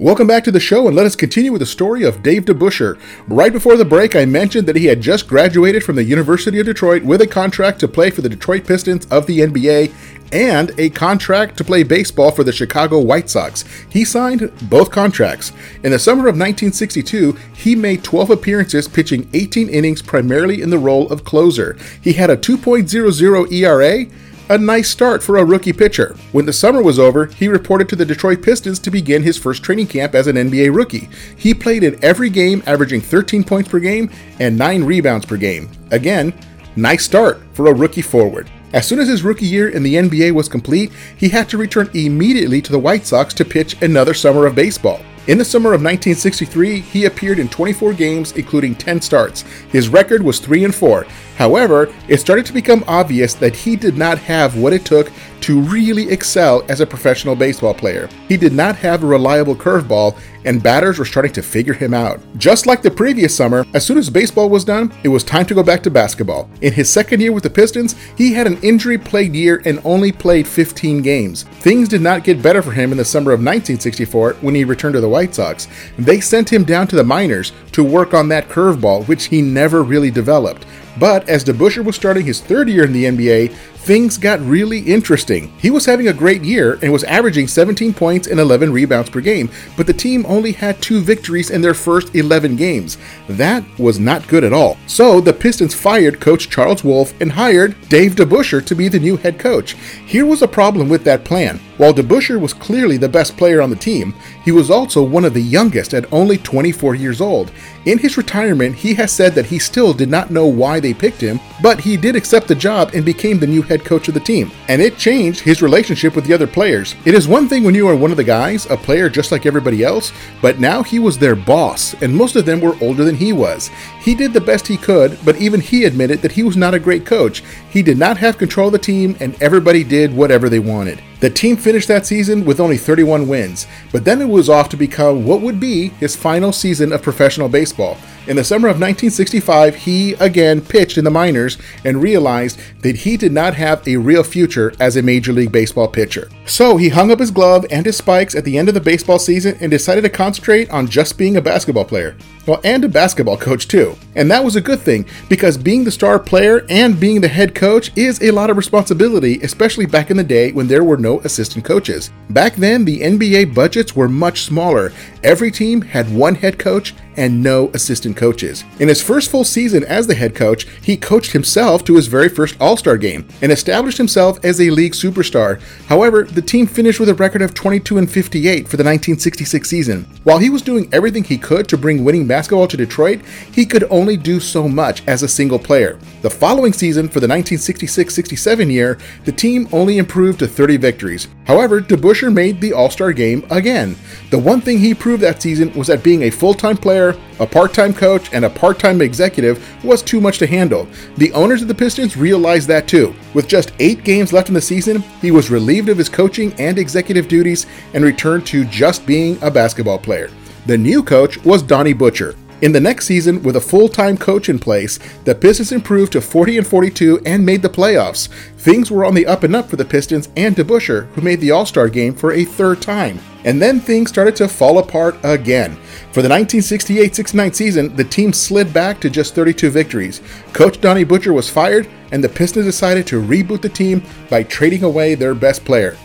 Welcome 0.00 0.28
back 0.28 0.44
to 0.44 0.50
the 0.50 0.58
show, 0.58 0.86
and 0.86 0.96
let 0.96 1.04
us 1.04 1.14
continue 1.14 1.52
with 1.52 1.60
the 1.60 1.66
story 1.66 2.04
of 2.04 2.22
Dave 2.22 2.46
DeBusschere. 2.46 2.98
Right 3.28 3.52
before 3.52 3.76
the 3.76 3.84
break, 3.84 4.16
I 4.16 4.24
mentioned 4.24 4.66
that 4.66 4.76
he 4.76 4.86
had 4.86 5.02
just 5.02 5.28
graduated 5.28 5.84
from 5.84 5.96
the 5.96 6.04
University 6.04 6.58
of 6.58 6.64
Detroit 6.64 7.02
with 7.02 7.20
a 7.20 7.26
contract 7.26 7.80
to 7.80 7.88
play 7.88 8.08
for 8.08 8.22
the 8.22 8.28
Detroit 8.30 8.66
Pistons 8.66 9.04
of 9.10 9.26
the 9.26 9.40
NBA 9.40 9.92
and 10.32 10.72
a 10.78 10.88
contract 10.88 11.58
to 11.58 11.64
play 11.64 11.82
baseball 11.82 12.30
for 12.30 12.42
the 12.42 12.50
Chicago 12.50 12.98
White 12.98 13.28
Sox. 13.28 13.66
He 13.90 14.06
signed 14.06 14.50
both 14.70 14.90
contracts. 14.90 15.52
In 15.84 15.90
the 15.90 15.98
summer 15.98 16.28
of 16.28 16.34
1962, 16.34 17.32
he 17.54 17.76
made 17.76 18.02
12 18.02 18.30
appearances, 18.30 18.88
pitching 18.88 19.28
18 19.34 19.68
innings 19.68 20.00
primarily 20.00 20.62
in 20.62 20.70
the 20.70 20.78
role 20.78 21.10
of 21.10 21.24
closer. 21.24 21.76
He 22.00 22.14
had 22.14 22.30
a 22.30 22.38
2.00 22.38 23.52
ERA 23.52 24.06
a 24.50 24.58
nice 24.58 24.90
start 24.90 25.22
for 25.22 25.36
a 25.36 25.44
rookie 25.44 25.72
pitcher. 25.72 26.16
When 26.32 26.44
the 26.44 26.52
summer 26.52 26.82
was 26.82 26.98
over, 26.98 27.26
he 27.26 27.46
reported 27.46 27.88
to 27.88 27.94
the 27.96 28.04
Detroit 28.04 28.42
Pistons 28.42 28.80
to 28.80 28.90
begin 28.90 29.22
his 29.22 29.38
first 29.38 29.62
training 29.62 29.86
camp 29.86 30.12
as 30.12 30.26
an 30.26 30.34
NBA 30.34 30.74
rookie. 30.74 31.08
He 31.36 31.54
played 31.54 31.84
in 31.84 32.04
every 32.04 32.30
game, 32.30 32.60
averaging 32.66 33.00
13 33.00 33.44
points 33.44 33.70
per 33.70 33.78
game 33.78 34.10
and 34.40 34.58
9 34.58 34.82
rebounds 34.82 35.24
per 35.24 35.36
game. 35.36 35.70
Again, 35.92 36.34
nice 36.74 37.04
start 37.04 37.40
for 37.52 37.68
a 37.68 37.74
rookie 37.74 38.02
forward. 38.02 38.50
As 38.72 38.88
soon 38.88 38.98
as 38.98 39.06
his 39.06 39.22
rookie 39.22 39.46
year 39.46 39.68
in 39.68 39.84
the 39.84 39.94
NBA 39.94 40.32
was 40.32 40.48
complete, 40.48 40.90
he 41.16 41.28
had 41.28 41.48
to 41.50 41.58
return 41.58 41.88
immediately 41.94 42.60
to 42.60 42.72
the 42.72 42.78
White 42.78 43.06
Sox 43.06 43.32
to 43.34 43.44
pitch 43.44 43.80
another 43.82 44.14
summer 44.14 44.46
of 44.46 44.56
baseball. 44.56 45.00
In 45.28 45.38
the 45.38 45.44
summer 45.44 45.68
of 45.68 45.82
1963, 45.82 46.80
he 46.80 47.04
appeared 47.04 47.38
in 47.38 47.48
24 47.48 47.92
games, 47.92 48.32
including 48.32 48.74
10 48.74 49.00
starts. 49.00 49.42
His 49.70 49.88
record 49.88 50.22
was 50.22 50.40
3 50.40 50.64
and 50.64 50.74
4. 50.74 51.06
However, 51.40 51.90
it 52.06 52.20
started 52.20 52.44
to 52.46 52.52
become 52.52 52.84
obvious 52.86 53.32
that 53.32 53.56
he 53.56 53.74
did 53.74 53.96
not 53.96 54.18
have 54.18 54.58
what 54.58 54.74
it 54.74 54.84
took 54.84 55.10
to 55.40 55.62
really 55.62 56.10
excel 56.10 56.62
as 56.68 56.80
a 56.80 56.86
professional 56.86 57.34
baseball 57.34 57.72
player. 57.72 58.10
He 58.28 58.36
did 58.36 58.52
not 58.52 58.76
have 58.76 59.02
a 59.02 59.06
reliable 59.06 59.56
curveball, 59.56 60.18
and 60.44 60.62
batters 60.62 60.98
were 60.98 61.06
starting 61.06 61.32
to 61.32 61.42
figure 61.42 61.72
him 61.72 61.94
out. 61.94 62.20
Just 62.36 62.66
like 62.66 62.82
the 62.82 62.90
previous 62.90 63.34
summer, 63.34 63.64
as 63.72 63.86
soon 63.86 63.96
as 63.96 64.10
baseball 64.10 64.50
was 64.50 64.66
done, 64.66 64.92
it 65.02 65.08
was 65.08 65.24
time 65.24 65.46
to 65.46 65.54
go 65.54 65.62
back 65.62 65.82
to 65.84 65.90
basketball. 65.90 66.50
In 66.60 66.74
his 66.74 66.90
second 66.90 67.22
year 67.22 67.32
with 67.32 67.44
the 67.44 67.48
Pistons, 67.48 67.94
he 68.18 68.34
had 68.34 68.46
an 68.46 68.60
injury 68.62 68.98
plagued 68.98 69.34
year 69.34 69.62
and 69.64 69.80
only 69.82 70.12
played 70.12 70.46
15 70.46 71.00
games. 71.00 71.44
Things 71.44 71.88
did 71.88 72.02
not 72.02 72.22
get 72.22 72.42
better 72.42 72.60
for 72.60 72.72
him 72.72 72.92
in 72.92 72.98
the 72.98 73.04
summer 73.04 73.32
of 73.32 73.40
1964 73.40 74.34
when 74.42 74.54
he 74.54 74.64
returned 74.64 74.92
to 74.92 75.00
the 75.00 75.08
White 75.08 75.34
Sox. 75.34 75.68
They 75.98 76.20
sent 76.20 76.52
him 76.52 76.64
down 76.64 76.86
to 76.88 76.96
the 76.96 77.04
minors 77.04 77.52
to 77.72 77.82
work 77.82 78.12
on 78.12 78.28
that 78.28 78.48
curveball, 78.48 79.08
which 79.08 79.24
he 79.26 79.40
never 79.40 79.82
really 79.82 80.10
developed. 80.10 80.66
But 81.00 81.28
as 81.30 81.44
DeBusschere 81.44 81.84
was 81.84 81.96
starting 81.96 82.26
his 82.26 82.40
third 82.42 82.68
year 82.68 82.84
in 82.84 82.92
the 82.92 83.04
NBA, 83.06 83.56
things 83.80 84.18
got 84.18 84.40
really 84.40 84.80
interesting. 84.80 85.50
He 85.58 85.70
was 85.70 85.86
having 85.86 86.08
a 86.08 86.12
great 86.12 86.42
year 86.42 86.78
and 86.82 86.92
was 86.92 87.02
averaging 87.04 87.48
17 87.48 87.94
points 87.94 88.28
and 88.28 88.38
11 88.38 88.72
rebounds 88.72 89.08
per 89.08 89.22
game, 89.22 89.50
but 89.76 89.86
the 89.86 89.94
team 89.94 90.26
only 90.28 90.52
had 90.52 90.80
two 90.82 91.00
victories 91.00 91.48
in 91.48 91.62
their 91.62 91.72
first 91.72 92.14
11 92.14 92.56
games. 92.56 92.98
That 93.28 93.64
was 93.78 93.98
not 93.98 94.28
good 94.28 94.44
at 94.44 94.52
all. 94.52 94.76
So 94.86 95.20
the 95.20 95.32
Pistons 95.32 95.74
fired 95.74 96.20
coach 96.20 96.50
Charles 96.50 96.84
Wolf 96.84 97.18
and 97.22 97.32
hired 97.32 97.74
Dave 97.88 98.16
DeBusschere 98.16 98.64
to 98.66 98.74
be 98.74 98.88
the 98.88 99.00
new 99.00 99.16
head 99.16 99.38
coach. 99.38 99.72
Here 100.06 100.26
was 100.26 100.42
a 100.42 100.48
problem 100.48 100.90
with 100.90 101.02
that 101.04 101.24
plan. 101.24 101.58
While 101.78 101.94
DeBusschere 101.94 102.38
was 102.38 102.52
clearly 102.52 102.98
the 102.98 103.08
best 103.08 103.38
player 103.38 103.62
on 103.62 103.70
the 103.70 103.76
team, 103.76 104.14
he 104.44 104.52
was 104.52 104.70
also 104.70 105.02
one 105.02 105.24
of 105.24 105.32
the 105.32 105.40
youngest 105.40 105.94
at 105.94 106.12
only 106.12 106.36
24 106.36 106.94
years 106.94 107.22
old. 107.22 107.50
In 107.86 107.96
his 107.96 108.18
retirement, 108.18 108.74
he 108.74 108.92
has 108.94 109.10
said 109.10 109.32
that 109.32 109.46
he 109.46 109.58
still 109.58 109.94
did 109.94 110.10
not 110.10 110.30
know 110.30 110.44
why 110.44 110.78
they 110.78 110.92
picked 110.92 111.22
him, 111.22 111.40
but 111.62 111.80
he 111.80 111.96
did 111.96 112.16
accept 112.16 112.48
the 112.48 112.54
job 112.54 112.90
and 112.92 113.02
became 113.02 113.38
the 113.38 113.46
new 113.46 113.62
head 113.70 113.84
coach 113.84 114.08
of 114.08 114.14
the 114.14 114.20
team. 114.20 114.50
And 114.68 114.82
it 114.82 114.98
changed 114.98 115.40
his 115.40 115.62
relationship 115.62 116.16
with 116.16 116.26
the 116.26 116.34
other 116.34 116.48
players. 116.48 116.96
It 117.04 117.14
is 117.14 117.28
one 117.28 117.48
thing 117.48 117.62
when 117.62 117.74
you 117.74 117.88
are 117.88 117.94
one 117.94 118.10
of 118.10 118.16
the 118.16 118.24
guys, 118.24 118.66
a 118.66 118.76
player 118.76 119.08
just 119.08 119.30
like 119.30 119.46
everybody 119.46 119.84
else, 119.84 120.12
but 120.42 120.58
now 120.58 120.82
he 120.82 120.98
was 120.98 121.16
their 121.16 121.36
boss, 121.36 121.94
and 122.02 122.14
most 122.14 122.34
of 122.34 122.44
them 122.44 122.60
were 122.60 122.76
older 122.80 123.04
than 123.04 123.14
he 123.14 123.32
was. 123.32 123.70
He 124.00 124.14
did 124.14 124.32
the 124.32 124.40
best 124.40 124.66
he 124.66 124.76
could, 124.76 125.18
but 125.24 125.36
even 125.36 125.60
he 125.60 125.84
admitted 125.84 126.20
that 126.22 126.32
he 126.32 126.42
was 126.42 126.56
not 126.56 126.74
a 126.74 126.80
great 126.80 127.06
coach. 127.06 127.44
He 127.70 127.82
did 127.82 127.96
not 127.96 128.18
have 128.18 128.38
control 128.38 128.66
of 128.66 128.72
the 128.72 128.78
team, 128.78 129.16
and 129.20 129.40
everybody 129.40 129.84
did 129.84 130.12
whatever 130.12 130.48
they 130.48 130.58
wanted. 130.58 131.00
The 131.20 131.28
team 131.28 131.58
finished 131.58 131.88
that 131.88 132.06
season 132.06 132.46
with 132.46 132.60
only 132.60 132.78
31 132.78 133.28
wins, 133.28 133.66
but 133.92 134.06
then 134.06 134.22
it 134.22 134.28
was 134.28 134.48
off 134.48 134.70
to 134.70 134.76
become 134.76 135.26
what 135.26 135.42
would 135.42 135.60
be 135.60 135.88
his 135.88 136.16
final 136.16 136.50
season 136.50 136.94
of 136.94 137.02
professional 137.02 137.50
baseball. 137.50 137.98
In 138.26 138.36
the 138.36 138.44
summer 138.44 138.68
of 138.68 138.80
1965, 138.80 139.74
he 139.74 140.14
again 140.14 140.62
pitched 140.62 140.96
in 140.96 141.04
the 141.04 141.10
minors 141.10 141.58
and 141.84 142.00
realized 142.00 142.58
that 142.80 142.96
he 142.96 143.18
did 143.18 143.32
not 143.32 143.54
have 143.54 143.86
a 143.86 143.96
real 143.96 144.22
future 144.22 144.72
as 144.80 144.96
a 144.96 145.02
Major 145.02 145.32
League 145.32 145.52
Baseball 145.52 145.88
pitcher. 145.88 146.30
So 146.46 146.78
he 146.78 146.88
hung 146.88 147.10
up 147.10 147.18
his 147.18 147.30
glove 147.30 147.66
and 147.70 147.84
his 147.84 147.98
spikes 147.98 148.34
at 148.34 148.44
the 148.44 148.56
end 148.56 148.68
of 148.68 148.74
the 148.74 148.80
baseball 148.80 149.18
season 149.18 149.58
and 149.60 149.70
decided 149.70 150.02
to 150.02 150.08
concentrate 150.08 150.70
on 150.70 150.88
just 150.88 151.18
being 151.18 151.36
a 151.36 151.42
basketball 151.42 151.84
player. 151.84 152.16
Well, 152.46 152.60
and 152.64 152.84
a 152.84 152.88
basketball 152.88 153.36
coach 153.36 153.68
too. 153.68 153.96
And 154.16 154.30
that 154.30 154.42
was 154.42 154.56
a 154.56 154.60
good 154.60 154.80
thing 154.80 155.06
because 155.28 155.56
being 155.56 155.84
the 155.84 155.90
star 155.90 156.18
player 156.18 156.64
and 156.68 156.98
being 156.98 157.20
the 157.20 157.28
head 157.28 157.54
coach 157.54 157.96
is 157.96 158.22
a 158.22 158.30
lot 158.30 158.50
of 158.50 158.56
responsibility, 158.56 159.38
especially 159.42 159.86
back 159.86 160.10
in 160.10 160.16
the 160.16 160.24
day 160.24 160.52
when 160.52 160.66
there 160.66 160.84
were 160.84 160.96
no 160.96 161.20
assistant 161.20 161.64
coaches. 161.64 162.10
Back 162.30 162.56
then, 162.56 162.84
the 162.84 163.00
NBA 163.00 163.54
budgets 163.54 163.94
were 163.94 164.08
much 164.08 164.42
smaller. 164.42 164.92
Every 165.22 165.50
team 165.50 165.82
had 165.82 166.12
one 166.14 166.34
head 166.34 166.58
coach 166.58 166.94
and 167.20 167.42
no 167.42 167.68
assistant 167.74 168.16
coaches. 168.16 168.64
In 168.78 168.88
his 168.88 169.02
first 169.02 169.30
full 169.30 169.44
season 169.44 169.84
as 169.84 170.06
the 170.06 170.14
head 170.14 170.34
coach, 170.34 170.66
he 170.82 170.96
coached 170.96 171.32
himself 171.32 171.84
to 171.84 171.96
his 171.96 172.06
very 172.06 172.30
first 172.30 172.56
All 172.60 172.78
Star 172.78 172.96
game 172.96 173.28
and 173.42 173.52
established 173.52 173.98
himself 173.98 174.42
as 174.42 174.60
a 174.60 174.70
league 174.70 174.94
superstar. 174.94 175.60
However, 175.86 176.24
the 176.24 176.42
team 176.42 176.66
finished 176.66 176.98
with 176.98 177.10
a 177.10 177.14
record 177.14 177.42
of 177.42 177.52
22 177.52 177.98
and 177.98 178.10
58 178.10 178.66
for 178.66 178.78
the 178.78 178.84
1966 178.84 179.68
season. 179.68 180.06
While 180.24 180.38
he 180.38 180.48
was 180.48 180.62
doing 180.62 180.88
everything 180.92 181.22
he 181.22 181.36
could 181.36 181.68
to 181.68 181.76
bring 181.76 182.04
winning 182.04 182.26
basketball 182.26 182.66
to 182.68 182.76
Detroit, 182.76 183.20
he 183.52 183.66
could 183.66 183.84
only 183.90 184.16
do 184.16 184.40
so 184.40 184.66
much 184.66 185.06
as 185.06 185.22
a 185.22 185.28
single 185.28 185.58
player. 185.58 185.98
The 186.22 186.30
following 186.30 186.72
season, 186.72 187.06
for 187.06 187.20
the 187.20 187.28
1966 187.28 188.14
67 188.14 188.70
year, 188.70 188.98
the 189.26 189.32
team 189.32 189.68
only 189.72 189.98
improved 189.98 190.38
to 190.38 190.48
30 190.48 190.78
victories. 190.78 191.28
However, 191.44 191.80
DeBusschere 191.82 192.32
made 192.32 192.60
the 192.60 192.72
All 192.72 192.88
Star 192.88 193.12
game 193.12 193.46
again. 193.50 193.96
The 194.30 194.38
one 194.38 194.60
thing 194.60 194.78
he 194.78 194.94
proved 194.94 195.22
that 195.22 195.42
season 195.42 195.72
was 195.74 195.88
that 195.88 196.02
being 196.02 196.22
a 196.22 196.30
full 196.30 196.54
time 196.54 196.76
player, 196.76 197.09
a 197.38 197.46
part 197.46 197.72
time 197.72 197.92
coach, 197.92 198.32
and 198.32 198.44
a 198.44 198.50
part 198.50 198.78
time 198.78 199.00
executive 199.00 199.84
was 199.84 200.02
too 200.02 200.20
much 200.20 200.38
to 200.38 200.46
handle. 200.46 200.88
The 201.16 201.32
owners 201.32 201.62
of 201.62 201.68
the 201.68 201.74
Pistons 201.74 202.16
realized 202.16 202.68
that 202.68 202.88
too. 202.88 203.14
With 203.34 203.48
just 203.48 203.72
eight 203.78 204.04
games 204.04 204.32
left 204.32 204.48
in 204.48 204.54
the 204.54 204.60
season, 204.60 205.00
he 205.20 205.30
was 205.30 205.50
relieved 205.50 205.88
of 205.88 205.98
his 205.98 206.08
coaching 206.08 206.52
and 206.58 206.78
executive 206.78 207.28
duties 207.28 207.66
and 207.94 208.04
returned 208.04 208.46
to 208.46 208.64
just 208.64 209.06
being 209.06 209.38
a 209.42 209.50
basketball 209.50 209.98
player. 209.98 210.30
The 210.66 210.78
new 210.78 211.02
coach 211.02 211.42
was 211.44 211.62
Donnie 211.62 211.92
Butcher. 211.92 212.34
In 212.62 212.72
the 212.72 212.80
next 212.80 213.06
season, 213.06 213.42
with 213.42 213.56
a 213.56 213.60
full-time 213.60 214.18
coach 214.18 214.50
in 214.50 214.58
place, 214.58 214.98
the 215.24 215.34
Pistons 215.34 215.72
improved 215.72 216.12
to 216.12 216.20
40 216.20 216.58
and 216.58 216.66
42 216.66 217.22
and 217.24 217.44
made 217.44 217.62
the 217.62 217.70
playoffs. 217.70 218.28
Things 218.58 218.90
were 218.90 219.06
on 219.06 219.14
the 219.14 219.26
up 219.26 219.44
and 219.44 219.56
up 219.56 219.70
for 219.70 219.76
the 219.76 219.84
Pistons 219.84 220.28
and 220.36 220.54
DeBusschere, 220.54 221.06
who 221.12 221.22
made 221.22 221.40
the 221.40 221.52
All-Star 221.52 221.88
game 221.88 222.14
for 222.14 222.32
a 222.32 222.44
third 222.44 222.82
time. 222.82 223.18
And 223.44 223.62
then 223.62 223.80
things 223.80 224.10
started 224.10 224.36
to 224.36 224.48
fall 224.48 224.76
apart 224.76 225.16
again. 225.22 225.78
For 226.12 226.22
the 226.22 226.28
1968-69 226.28 227.54
season, 227.54 227.94
the 227.94 228.02
team 228.02 228.32
slid 228.32 228.72
back 228.72 229.00
to 229.00 229.08
just 229.08 229.36
32 229.36 229.70
victories. 229.70 230.20
Coach 230.52 230.80
Donnie 230.80 231.04
Butcher 231.04 231.32
was 231.32 231.48
fired, 231.48 231.88
and 232.10 232.22
the 232.22 232.28
Pistons 232.28 232.66
decided 232.66 233.06
to 233.06 233.22
reboot 233.22 233.62
the 233.62 233.68
team 233.68 234.02
by 234.28 234.42
trading 234.42 234.82
away 234.82 235.14
their 235.14 235.36
best 235.36 235.64
player, 235.64 235.96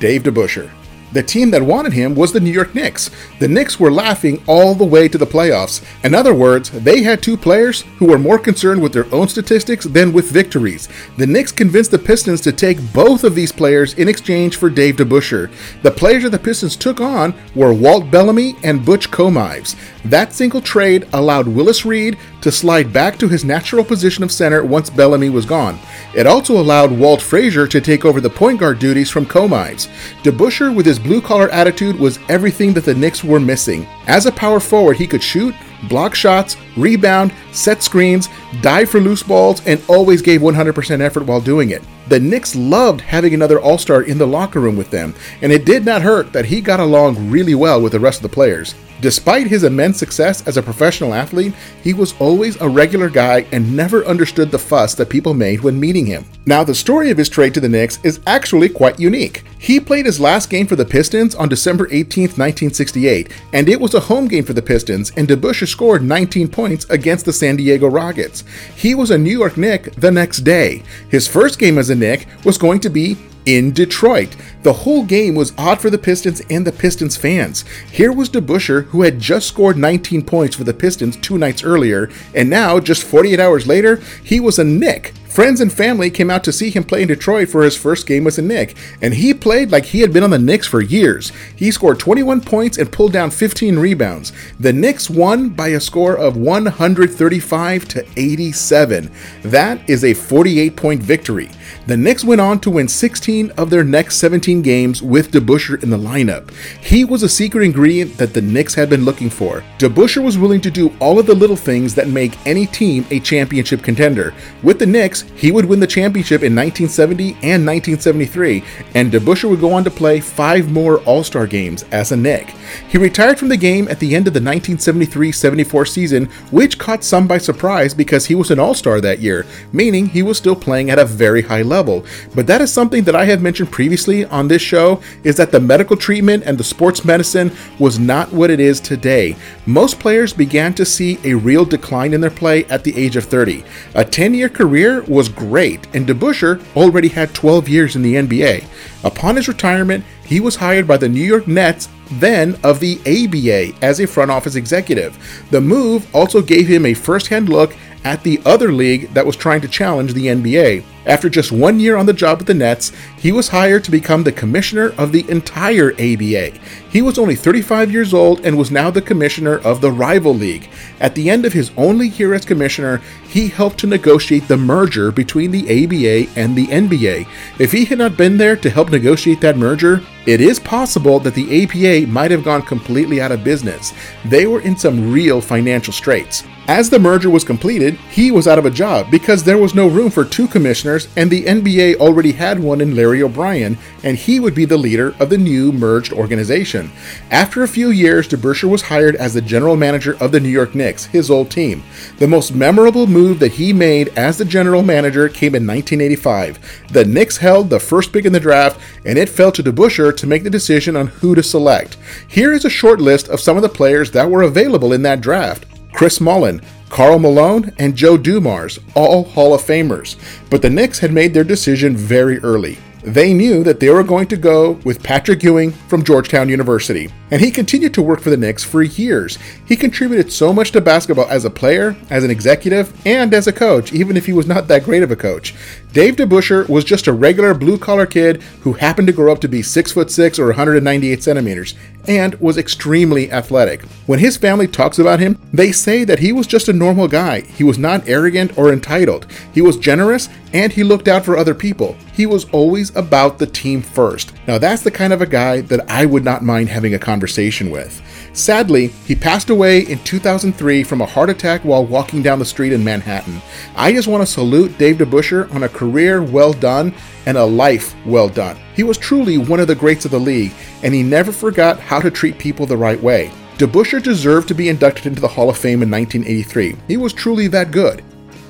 Dave 0.00 0.22
DeBusschere. 0.22 0.70
The 1.14 1.22
team 1.22 1.52
that 1.52 1.62
wanted 1.62 1.92
him 1.92 2.16
was 2.16 2.32
the 2.32 2.40
New 2.40 2.50
York 2.50 2.74
Knicks. 2.74 3.08
The 3.38 3.46
Knicks 3.46 3.78
were 3.78 3.92
laughing 3.92 4.42
all 4.48 4.74
the 4.74 4.84
way 4.84 5.06
to 5.06 5.16
the 5.16 5.24
playoffs. 5.26 5.80
In 6.02 6.12
other 6.12 6.34
words, 6.34 6.70
they 6.70 7.04
had 7.04 7.22
two 7.22 7.36
players 7.36 7.82
who 7.98 8.06
were 8.06 8.18
more 8.18 8.38
concerned 8.38 8.82
with 8.82 8.92
their 8.92 9.06
own 9.14 9.28
statistics 9.28 9.84
than 9.84 10.12
with 10.12 10.32
victories. 10.32 10.88
The 11.16 11.28
Knicks 11.28 11.52
convinced 11.52 11.92
the 11.92 12.00
Pistons 12.00 12.40
to 12.40 12.52
take 12.52 12.92
both 12.92 13.22
of 13.22 13.36
these 13.36 13.52
players 13.52 13.94
in 13.94 14.08
exchange 14.08 14.56
for 14.56 14.68
Dave 14.68 14.96
DeBusschere. 14.96 15.52
The 15.82 15.92
players 15.92 16.24
that 16.24 16.30
the 16.30 16.38
Pistons 16.38 16.74
took 16.74 17.00
on 17.00 17.32
were 17.54 17.72
Walt 17.72 18.10
Bellamy 18.10 18.56
and 18.64 18.84
Butch 18.84 19.08
Komives. 19.12 19.76
That 20.04 20.32
single 20.32 20.60
trade 20.60 21.06
allowed 21.12 21.46
Willis 21.46 21.84
Reed 21.84 22.18
to 22.40 22.52
slide 22.52 22.92
back 22.92 23.18
to 23.18 23.28
his 23.28 23.44
natural 23.44 23.84
position 23.84 24.22
of 24.22 24.32
center 24.32 24.64
once 24.64 24.90
Bellamy 24.90 25.30
was 25.30 25.46
gone. 25.46 25.78
It 26.14 26.26
also 26.26 26.60
allowed 26.60 26.92
Walt 26.92 27.22
Frazier 27.22 27.66
to 27.68 27.80
take 27.80 28.04
over 28.04 28.20
the 28.20 28.28
point 28.28 28.60
guard 28.60 28.78
duties 28.80 29.10
from 29.10 29.24
Komives. 29.24 29.88
DeBusschere, 30.22 30.74
with 30.74 30.84
his 30.84 30.98
blue 31.04 31.20
collar 31.20 31.48
attitude, 31.50 31.96
was 32.00 32.18
everything 32.28 32.72
that 32.72 32.84
the 32.84 32.94
Knicks 32.94 33.22
were 33.22 33.38
missing. 33.38 33.86
As 34.08 34.26
a 34.26 34.32
power 34.32 34.58
forward, 34.58 34.96
he 34.96 35.06
could 35.06 35.22
shoot, 35.22 35.54
block 35.88 36.14
shots, 36.14 36.56
rebound, 36.76 37.32
set 37.52 37.82
screens, 37.82 38.28
dive 38.62 38.90
for 38.90 38.98
loose 38.98 39.22
balls, 39.22 39.64
and 39.66 39.80
always 39.88 40.22
gave 40.22 40.40
100% 40.40 41.00
effort 41.00 41.26
while 41.26 41.40
doing 41.40 41.70
it. 41.70 41.84
The 42.08 42.18
Knicks 42.18 42.56
loved 42.56 43.00
having 43.00 43.34
another 43.34 43.60
All 43.60 43.78
Star 43.78 44.02
in 44.02 44.18
the 44.18 44.26
locker 44.26 44.60
room 44.60 44.76
with 44.76 44.90
them, 44.90 45.14
and 45.42 45.52
it 45.52 45.64
did 45.64 45.84
not 45.84 46.02
hurt 46.02 46.32
that 46.32 46.46
he 46.46 46.60
got 46.60 46.80
along 46.80 47.30
really 47.30 47.54
well 47.54 47.80
with 47.80 47.92
the 47.92 48.00
rest 48.00 48.18
of 48.18 48.22
the 48.22 48.34
players. 48.34 48.74
Despite 49.04 49.48
his 49.48 49.64
immense 49.64 49.98
success 49.98 50.48
as 50.48 50.56
a 50.56 50.62
professional 50.62 51.12
athlete, 51.12 51.52
he 51.82 51.92
was 51.92 52.14
always 52.18 52.58
a 52.58 52.66
regular 52.66 53.10
guy 53.10 53.44
and 53.52 53.76
never 53.76 54.02
understood 54.06 54.50
the 54.50 54.58
fuss 54.58 54.94
that 54.94 55.10
people 55.10 55.34
made 55.34 55.60
when 55.60 55.78
meeting 55.78 56.06
him. 56.06 56.24
Now, 56.46 56.64
the 56.64 56.74
story 56.74 57.10
of 57.10 57.18
his 57.18 57.28
trade 57.28 57.52
to 57.52 57.60
the 57.60 57.68
Knicks 57.68 57.98
is 58.02 58.20
actually 58.26 58.70
quite 58.70 58.98
unique. 58.98 59.44
He 59.58 59.78
played 59.78 60.06
his 60.06 60.20
last 60.20 60.48
game 60.48 60.66
for 60.66 60.76
the 60.76 60.86
Pistons 60.86 61.34
on 61.34 61.50
December 61.50 61.86
18, 61.90 62.28
1968, 62.28 63.30
and 63.52 63.68
it 63.68 63.78
was 63.78 63.92
a 63.92 64.00
home 64.00 64.26
game 64.26 64.42
for 64.42 64.54
the 64.54 64.62
Pistons, 64.62 65.12
and 65.18 65.28
DeBusschere 65.28 65.68
scored 65.68 66.02
19 66.02 66.48
points 66.48 66.86
against 66.88 67.26
the 67.26 67.32
San 67.34 67.56
Diego 67.56 67.88
Rockets. 67.88 68.42
He 68.74 68.94
was 68.94 69.10
a 69.10 69.18
New 69.18 69.38
York 69.38 69.58
Knick 69.58 69.94
the 69.96 70.10
next 70.10 70.38
day. 70.38 70.82
His 71.10 71.28
first 71.28 71.58
game 71.58 71.76
as 71.76 71.90
a 71.90 71.94
Knick 71.94 72.26
was 72.42 72.56
going 72.56 72.80
to 72.80 72.88
be 72.88 73.18
in 73.46 73.72
Detroit. 73.72 74.36
The 74.62 74.72
whole 74.72 75.04
game 75.04 75.34
was 75.34 75.52
odd 75.58 75.80
for 75.80 75.90
the 75.90 75.98
Pistons 75.98 76.42
and 76.50 76.66
the 76.66 76.72
Pistons 76.72 77.16
fans. 77.16 77.64
Here 77.90 78.12
was 78.12 78.30
DeBusschere, 78.30 78.86
who 78.86 79.02
had 79.02 79.20
just 79.20 79.48
scored 79.48 79.76
19 79.76 80.22
points 80.22 80.56
for 80.56 80.64
the 80.64 80.74
Pistons 80.74 81.16
two 81.16 81.38
nights 81.38 81.64
earlier, 81.64 82.10
and 82.34 82.48
now, 82.48 82.80
just 82.80 83.02
48 83.02 83.40
hours 83.40 83.66
later, 83.66 83.96
he 84.22 84.40
was 84.40 84.58
a 84.58 84.64
Knick. 84.64 85.12
Friends 85.34 85.60
and 85.60 85.72
family 85.72 86.10
came 86.10 86.30
out 86.30 86.44
to 86.44 86.52
see 86.52 86.70
him 86.70 86.84
play 86.84 87.02
in 87.02 87.08
Detroit 87.08 87.48
for 87.48 87.64
his 87.64 87.76
first 87.76 88.06
game 88.06 88.22
with 88.22 88.36
the 88.36 88.42
Knicks, 88.42 88.72
and 89.02 89.12
he 89.12 89.34
played 89.34 89.72
like 89.72 89.86
he 89.86 89.98
had 89.98 90.12
been 90.12 90.22
on 90.22 90.30
the 90.30 90.38
Knicks 90.38 90.68
for 90.68 90.80
years. 90.80 91.32
He 91.56 91.72
scored 91.72 91.98
21 91.98 92.40
points 92.42 92.78
and 92.78 92.92
pulled 92.92 93.12
down 93.12 93.32
15 93.32 93.76
rebounds. 93.76 94.32
The 94.60 94.72
Knicks 94.72 95.10
won 95.10 95.48
by 95.48 95.70
a 95.70 95.80
score 95.80 96.16
of 96.16 96.36
135 96.36 97.88
to 97.88 98.06
87. 98.16 99.10
That 99.42 99.90
is 99.90 100.04
a 100.04 100.14
48 100.14 100.76
point 100.76 101.02
victory. 101.02 101.50
The 101.88 101.96
Knicks 101.96 102.22
went 102.22 102.40
on 102.40 102.60
to 102.60 102.70
win 102.70 102.86
16 102.86 103.50
of 103.52 103.70
their 103.70 103.82
next 103.82 104.18
17 104.18 104.62
games 104.62 105.02
with 105.02 105.32
DeBusschere 105.32 105.82
in 105.82 105.90
the 105.90 105.98
lineup. 105.98 106.52
He 106.80 107.04
was 107.04 107.24
a 107.24 107.28
secret 107.28 107.64
ingredient 107.64 108.16
that 108.18 108.34
the 108.34 108.40
Knicks 108.40 108.74
had 108.74 108.88
been 108.88 109.04
looking 109.04 109.30
for. 109.30 109.64
DeBusschere 109.78 110.22
was 110.22 110.38
willing 110.38 110.60
to 110.60 110.70
do 110.70 110.94
all 111.00 111.18
of 111.18 111.26
the 111.26 111.34
little 111.34 111.56
things 111.56 111.92
that 111.96 112.06
make 112.06 112.38
any 112.46 112.66
team 112.66 113.04
a 113.10 113.18
championship 113.18 113.82
contender. 113.82 114.32
With 114.62 114.78
the 114.78 114.86
Knicks, 114.86 115.23
he 115.36 115.52
would 115.52 115.64
win 115.64 115.80
the 115.80 115.86
championship 115.86 116.42
in 116.42 116.54
1970 116.54 117.32
and 117.42 117.66
1973, 117.66 118.64
and 118.94 119.12
DeBusschere 119.12 119.50
would 119.50 119.60
go 119.60 119.72
on 119.72 119.84
to 119.84 119.90
play 119.90 120.20
five 120.20 120.70
more 120.70 121.00
All-Star 121.00 121.46
games 121.46 121.84
as 121.90 122.12
a 122.12 122.16
Knick. 122.16 122.54
He 122.88 122.98
retired 122.98 123.38
from 123.38 123.48
the 123.48 123.56
game 123.56 123.88
at 123.88 123.98
the 123.98 124.14
end 124.14 124.26
of 124.26 124.34
the 124.34 124.40
1973-74 124.40 125.88
season, 125.88 126.26
which 126.50 126.78
caught 126.78 127.04
some 127.04 127.26
by 127.26 127.38
surprise 127.38 127.94
because 127.94 128.26
he 128.26 128.34
was 128.34 128.50
an 128.50 128.58
All-Star 128.58 129.00
that 129.00 129.18
year, 129.18 129.44
meaning 129.72 130.06
he 130.06 130.22
was 130.22 130.38
still 130.38 130.56
playing 130.56 130.90
at 130.90 130.98
a 130.98 131.04
very 131.04 131.42
high 131.42 131.62
level. 131.62 132.04
But 132.34 132.46
that 132.46 132.60
is 132.60 132.72
something 132.72 133.04
that 133.04 133.16
I 133.16 133.24
have 133.26 133.42
mentioned 133.42 133.70
previously 133.70 134.24
on 134.24 134.48
this 134.48 134.62
show 134.62 135.00
is 135.24 135.36
that 135.36 135.52
the 135.52 135.60
medical 135.60 135.96
treatment 135.96 136.44
and 136.46 136.56
the 136.56 136.64
sports 136.64 137.04
medicine 137.04 137.52
was 137.78 137.98
not 137.98 138.32
what 138.32 138.50
it 138.50 138.60
is 138.60 138.80
today. 138.80 139.36
Most 139.66 139.98
players 139.98 140.32
began 140.32 140.74
to 140.74 140.84
see 140.84 141.18
a 141.24 141.34
real 141.34 141.64
decline 141.64 142.14
in 142.14 142.20
their 142.20 142.30
play 142.30 142.64
at 142.66 142.84
the 142.84 142.96
age 142.96 143.16
of 143.16 143.24
30. 143.24 143.64
A 143.94 144.04
10-year 144.04 144.48
career 144.48 145.02
was 145.14 145.28
great, 145.28 145.86
and 145.94 146.06
DeBusschere 146.06 146.62
already 146.76 147.08
had 147.08 147.34
12 147.34 147.68
years 147.68 147.96
in 147.96 148.02
the 148.02 148.16
NBA. 148.16 148.66
Upon 149.04 149.36
his 149.36 149.48
retirement, 149.48 150.04
he 150.26 150.40
was 150.40 150.56
hired 150.56 150.86
by 150.86 150.96
the 150.96 151.08
New 151.08 151.24
York 151.24 151.46
Nets, 151.48 151.88
then 152.12 152.58
of 152.62 152.80
the 152.80 152.98
ABA, 153.00 153.78
as 153.82 154.00
a 154.00 154.06
front 154.06 154.30
office 154.30 154.56
executive. 154.56 155.16
The 155.50 155.60
move 155.60 156.06
also 156.14 156.42
gave 156.42 156.66
him 156.68 156.84
a 156.84 156.94
first 156.94 157.28
hand 157.28 157.48
look 157.48 157.74
at 158.04 158.22
the 158.22 158.40
other 158.44 158.72
league 158.72 159.12
that 159.14 159.24
was 159.24 159.36
trying 159.36 159.62
to 159.62 159.68
challenge 159.68 160.12
the 160.12 160.26
NBA. 160.26 160.84
After 161.06 161.28
just 161.28 161.52
one 161.52 161.80
year 161.80 161.96
on 161.96 162.06
the 162.06 162.12
job 162.12 162.38
with 162.38 162.46
the 162.46 162.54
Nets, 162.54 162.92
he 163.18 163.30
was 163.30 163.48
hired 163.48 163.84
to 163.84 163.90
become 163.90 164.22
the 164.22 164.32
commissioner 164.32 164.94
of 164.96 165.12
the 165.12 165.28
entire 165.28 165.92
ABA. 165.92 166.58
He 166.90 167.02
was 167.02 167.18
only 167.18 167.34
35 167.34 167.90
years 167.90 168.14
old 168.14 168.44
and 168.46 168.56
was 168.56 168.70
now 168.70 168.90
the 168.90 169.02
commissioner 169.02 169.58
of 169.58 169.80
the 169.80 169.90
rival 169.90 170.34
league. 170.34 170.68
At 171.00 171.14
the 171.14 171.28
end 171.28 171.44
of 171.44 171.52
his 171.52 171.72
only 171.76 172.08
year 172.08 172.32
as 172.32 172.44
commissioner, 172.44 173.02
he 173.28 173.48
helped 173.48 173.78
to 173.80 173.86
negotiate 173.86 174.46
the 174.46 174.56
merger 174.56 175.10
between 175.10 175.50
the 175.50 175.64
ABA 175.64 176.30
and 176.40 176.54
the 176.54 176.66
NBA. 176.68 177.26
If 177.58 177.72
he 177.72 177.84
had 177.84 177.98
not 177.98 178.16
been 178.16 178.36
there 178.36 178.56
to 178.56 178.70
help 178.70 178.90
negotiate 178.90 179.40
that 179.40 179.58
merger, 179.58 180.02
it 180.26 180.40
is 180.40 180.60
possible 180.60 181.18
that 181.20 181.34
the 181.34 181.64
ABA 181.64 182.06
might 182.10 182.30
have 182.30 182.44
gone 182.44 182.62
completely 182.62 183.20
out 183.20 183.32
of 183.32 183.44
business. 183.44 183.92
They 184.24 184.46
were 184.46 184.60
in 184.60 184.76
some 184.76 185.12
real 185.12 185.40
financial 185.40 185.92
straits. 185.92 186.44
As 186.68 186.88
the 186.88 186.98
merger 186.98 187.28
was 187.28 187.42
completed, 187.42 187.96
he 188.10 188.30
was 188.30 188.48
out 188.48 188.58
of 188.58 188.64
a 188.66 188.70
job 188.70 189.10
because 189.10 189.42
there 189.42 189.58
was 189.58 189.74
no 189.74 189.88
room 189.88 190.10
for 190.10 190.24
two 190.24 190.48
commissioners, 190.48 190.93
and 191.16 191.30
the 191.30 191.44
NBA 191.44 191.96
already 191.96 192.32
had 192.32 192.58
one 192.60 192.80
in 192.80 192.94
Larry 192.94 193.22
O'Brien, 193.22 193.76
and 194.02 194.16
he 194.16 194.38
would 194.38 194.54
be 194.54 194.64
the 194.64 194.76
leader 194.76 195.14
of 195.18 195.30
the 195.30 195.38
new 195.38 195.72
merged 195.72 196.12
organization. 196.12 196.90
After 197.30 197.62
a 197.62 197.68
few 197.68 197.90
years, 197.90 198.28
DeBusschere 198.28 198.70
was 198.70 198.82
hired 198.82 199.16
as 199.16 199.34
the 199.34 199.40
general 199.40 199.76
manager 199.76 200.16
of 200.20 200.32
the 200.32 200.40
New 200.40 200.48
York 200.48 200.74
Knicks, 200.74 201.06
his 201.06 201.30
old 201.30 201.50
team. 201.50 201.82
The 202.18 202.28
most 202.28 202.54
memorable 202.54 203.06
move 203.06 203.38
that 203.40 203.52
he 203.52 203.72
made 203.72 204.08
as 204.16 204.38
the 204.38 204.44
general 204.44 204.82
manager 204.82 205.28
came 205.28 205.54
in 205.54 205.66
1985. 205.66 206.58
The 206.92 207.04
Knicks 207.04 207.38
held 207.38 207.70
the 207.70 207.80
first 207.80 208.12
pick 208.12 208.24
in 208.24 208.32
the 208.32 208.40
draft, 208.40 208.80
and 209.04 209.18
it 209.18 209.28
fell 209.28 209.52
to 209.52 209.62
DeBusschere 209.62 210.16
to 210.16 210.26
make 210.26 210.44
the 210.44 210.50
decision 210.50 210.96
on 210.96 211.08
who 211.08 211.34
to 211.34 211.42
select. 211.42 211.96
Here 212.28 212.52
is 212.52 212.64
a 212.64 212.70
short 212.70 213.00
list 213.00 213.28
of 213.28 213.40
some 213.40 213.56
of 213.56 213.62
the 213.62 213.68
players 213.68 214.12
that 214.12 214.30
were 214.30 214.42
available 214.42 214.92
in 214.92 215.02
that 215.02 215.20
draft. 215.20 215.66
Chris 215.94 216.20
Mullin, 216.20 216.60
Karl 216.88 217.18
Malone, 217.20 217.72
and 217.78 217.96
Joe 217.96 218.16
Dumars, 218.16 218.80
all 218.94 219.24
Hall 219.24 219.54
of 219.54 219.62
Famers. 219.62 220.16
But 220.50 220.60
the 220.60 220.68
Knicks 220.68 220.98
had 220.98 221.12
made 221.12 221.32
their 221.32 221.44
decision 221.44 221.96
very 221.96 222.38
early. 222.40 222.78
They 223.04 223.34
knew 223.34 223.62
that 223.64 223.80
they 223.80 223.90
were 223.90 224.02
going 224.02 224.28
to 224.28 224.36
go 224.36 224.72
with 224.82 225.02
Patrick 225.02 225.42
Ewing 225.42 225.72
from 225.72 226.02
Georgetown 226.02 226.48
University, 226.48 227.10
and 227.30 227.38
he 227.38 227.50
continued 227.50 227.92
to 227.94 228.02
work 228.02 228.20
for 228.20 228.30
the 228.30 228.36
Knicks 228.36 228.64
for 228.64 228.82
years. 228.82 229.38
He 229.66 229.76
contributed 229.76 230.32
so 230.32 230.54
much 230.54 230.72
to 230.72 230.80
basketball 230.80 231.28
as 231.28 231.44
a 231.44 231.50
player, 231.50 231.94
as 232.08 232.24
an 232.24 232.30
executive, 232.30 232.98
and 233.06 233.34
as 233.34 233.46
a 233.46 233.52
coach, 233.52 233.92
even 233.92 234.16
if 234.16 234.24
he 234.24 234.32
was 234.32 234.46
not 234.46 234.68
that 234.68 234.84
great 234.84 235.02
of 235.02 235.10
a 235.10 235.16
coach. 235.16 235.54
Dave 235.92 236.16
DeBusschere 236.16 236.66
was 236.68 236.82
just 236.82 237.06
a 237.06 237.12
regular 237.12 237.52
blue 237.52 237.76
collar 237.76 238.06
kid 238.06 238.42
who 238.62 238.72
happened 238.72 239.06
to 239.08 239.12
grow 239.12 239.30
up 239.30 239.40
to 239.42 239.48
be 239.48 239.62
6 239.62 239.92
foot 239.92 240.10
6 240.10 240.38
or 240.38 240.46
198 240.46 241.22
centimeters 241.22 241.74
and 242.08 242.34
was 242.36 242.58
extremely 242.58 243.30
athletic. 243.30 243.82
When 244.06 244.18
his 244.18 244.36
family 244.36 244.66
talks 244.66 244.98
about 244.98 245.20
him, 245.20 245.38
they 245.52 245.72
say 245.72 246.04
that 246.04 246.18
he 246.18 246.32
was 246.32 246.46
just 246.46 246.68
a 246.68 246.72
normal 246.72 247.08
guy. 247.08 247.40
He 247.40 247.64
was 247.64 247.78
not 247.78 248.08
arrogant 248.08 248.56
or 248.58 248.72
entitled. 248.72 249.26
He 249.52 249.62
was 249.62 249.76
generous 249.76 250.28
and 250.52 250.72
he 250.72 250.84
looked 250.84 251.08
out 251.08 251.24
for 251.24 251.36
other 251.36 251.54
people. 251.54 251.96
He 252.12 252.26
was 252.26 252.44
always 252.50 252.94
about 252.94 253.38
the 253.38 253.46
team 253.46 253.82
first. 253.82 254.32
Now, 254.46 254.58
that's 254.58 254.82
the 254.82 254.90
kind 254.90 255.12
of 255.12 255.20
a 255.20 255.26
guy 255.26 255.62
that 255.62 255.90
I 255.90 256.06
would 256.06 256.24
not 256.24 256.42
mind 256.42 256.68
having 256.68 256.94
a 256.94 256.98
conversation 256.98 257.70
with. 257.70 258.00
Sadly, 258.34 258.88
he 259.06 259.14
passed 259.14 259.50
away 259.50 259.80
in 259.80 259.98
2003 260.04 260.84
from 260.84 261.00
a 261.00 261.06
heart 261.06 261.30
attack 261.30 261.62
while 261.62 261.86
walking 261.86 262.22
down 262.22 262.38
the 262.38 262.44
street 262.44 262.72
in 262.72 262.84
Manhattan. 262.84 263.40
I 263.76 263.92
just 263.92 264.08
want 264.08 264.22
to 264.22 264.32
salute 264.32 264.76
Dave 264.78 264.96
DeBusschere 264.96 265.52
on 265.54 265.62
a 265.62 265.68
career 265.68 266.22
well 266.22 266.52
done 266.52 266.94
and 267.26 267.36
a 267.36 267.44
life 267.44 267.94
well 268.06 268.28
done. 268.28 268.58
He 268.74 268.82
was 268.82 268.98
truly 268.98 269.38
one 269.38 269.60
of 269.60 269.68
the 269.68 269.74
greats 269.74 270.04
of 270.04 270.10
the 270.10 270.18
league, 270.18 270.52
and 270.82 270.94
he 270.94 271.02
never 271.02 271.32
forgot 271.32 271.80
how 271.80 272.00
to 272.00 272.10
treat 272.10 272.38
people 272.38 272.66
the 272.66 272.76
right 272.76 273.02
way. 273.02 273.30
DeBusschere 273.58 274.02
deserved 274.02 274.48
to 274.48 274.54
be 274.54 274.68
inducted 274.68 275.06
into 275.06 275.20
the 275.20 275.28
Hall 275.28 275.48
of 275.48 275.56
Fame 275.56 275.82
in 275.82 275.90
1983. 275.90 276.76
He 276.88 276.96
was 276.96 277.12
truly 277.12 277.46
that 277.48 277.70
good. 277.70 278.02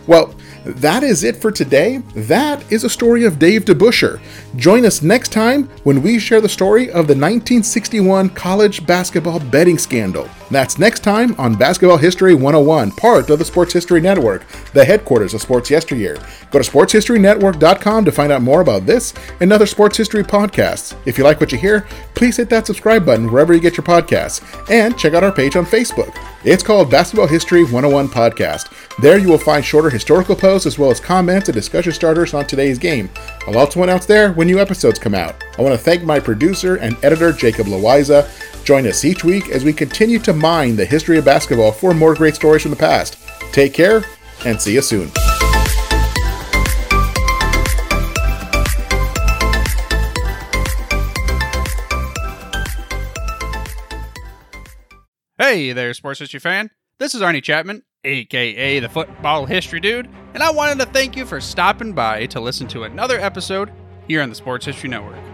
Well, 0.06 0.34
that 0.64 1.02
is 1.02 1.24
it 1.24 1.36
for 1.36 1.50
today. 1.50 1.98
That 2.14 2.72
is 2.72 2.84
a 2.84 2.90
story 2.90 3.24
of 3.24 3.38
Dave 3.38 3.66
DeBusschere. 3.66 4.20
Join 4.56 4.86
us 4.86 5.02
next 5.02 5.30
time 5.30 5.64
when 5.84 6.02
we 6.02 6.18
share 6.18 6.40
the 6.40 6.48
story 6.48 6.88
of 6.88 7.06
the 7.06 7.14
1961 7.14 8.30
college 8.30 8.86
basketball 8.86 9.40
betting 9.40 9.76
scandal. 9.76 10.28
That's 10.50 10.78
next 10.78 11.00
time 11.00 11.34
on 11.38 11.54
Basketball 11.56 11.96
History 11.96 12.34
101, 12.34 12.92
part 12.92 13.30
of 13.30 13.38
the 13.38 13.44
Sports 13.44 13.72
History 13.72 14.00
Network, 14.00 14.46
the 14.72 14.84
headquarters 14.84 15.34
of 15.34 15.40
Sports 15.40 15.70
Yesteryear. 15.70 16.16
Go 16.50 16.60
to 16.60 16.70
sportshistorynetwork.com 16.70 18.04
to 18.04 18.12
find 18.12 18.30
out 18.30 18.42
more 18.42 18.60
about 18.60 18.86
this 18.86 19.14
and 19.40 19.52
other 19.52 19.66
sports 19.66 19.96
history 19.96 20.22
podcasts. 20.22 20.94
If 21.06 21.16
you 21.16 21.24
like 21.24 21.40
what 21.40 21.50
you 21.50 21.58
hear, 21.58 21.86
please 22.14 22.36
hit 22.36 22.50
that 22.50 22.66
subscribe 22.66 23.06
button 23.06 23.30
wherever 23.30 23.54
you 23.54 23.60
get 23.60 23.76
your 23.76 23.84
podcasts 23.84 24.42
and 24.70 24.98
check 24.98 25.14
out 25.14 25.24
our 25.24 25.32
page 25.32 25.56
on 25.56 25.64
Facebook. 25.64 26.14
It's 26.44 26.62
called 26.62 26.90
Basketball 26.90 27.26
History 27.26 27.64
101 27.64 28.08
Podcast. 28.08 28.70
There 29.00 29.16
you 29.16 29.28
will 29.28 29.38
find 29.38 29.64
shorter 29.64 29.88
historical 29.88 30.36
posts 30.36 30.66
as 30.66 30.78
well 30.78 30.90
as 30.90 31.00
comments 31.00 31.48
and 31.48 31.54
discussion 31.54 31.92
starters 31.92 32.34
on 32.34 32.46
today's 32.46 32.78
game. 32.78 33.08
I'll 33.46 33.56
also 33.56 33.82
announce 33.82 34.04
there 34.04 34.32
when 34.32 34.46
new 34.46 34.60
episodes 34.60 34.98
come 34.98 35.14
out. 35.14 35.42
I 35.58 35.62
want 35.62 35.72
to 35.72 35.78
thank 35.78 36.02
my 36.02 36.20
producer 36.20 36.76
and 36.76 37.02
editor, 37.02 37.32
Jacob 37.32 37.66
Loiza. 37.66 38.30
Join 38.64 38.86
us 38.86 39.04
each 39.04 39.22
week 39.22 39.50
as 39.50 39.62
we 39.62 39.74
continue 39.74 40.18
to 40.20 40.32
mine 40.32 40.76
the 40.76 40.86
history 40.86 41.18
of 41.18 41.24
basketball 41.24 41.70
for 41.70 41.92
more 41.92 42.14
great 42.14 42.34
stories 42.34 42.62
from 42.62 42.70
the 42.70 42.76
past. 42.76 43.18
Take 43.52 43.74
care 43.74 44.02
and 44.46 44.60
see 44.60 44.74
you 44.74 44.82
soon. 44.82 45.10
Hey 55.36 55.72
there, 55.72 55.92
sports 55.92 56.20
history 56.20 56.40
fan. 56.40 56.70
This 56.98 57.14
is 57.14 57.20
Arnie 57.20 57.42
Chapman, 57.42 57.82
aka 58.02 58.80
the 58.80 58.88
Football 58.88 59.44
History 59.44 59.80
Dude, 59.80 60.08
and 60.32 60.42
I 60.42 60.50
wanted 60.50 60.78
to 60.78 60.86
thank 60.86 61.16
you 61.16 61.26
for 61.26 61.40
stopping 61.40 61.92
by 61.92 62.26
to 62.26 62.40
listen 62.40 62.66
to 62.68 62.84
another 62.84 63.20
episode 63.20 63.70
here 64.08 64.22
on 64.22 64.30
the 64.30 64.34
Sports 64.34 64.64
History 64.64 64.88
Network. 64.88 65.33